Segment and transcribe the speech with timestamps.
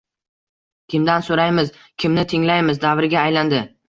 [0.93, 1.69] “kimdan so‘raymiz”,
[2.05, 3.61] “kimni tinglaymiz” davriga aylandi.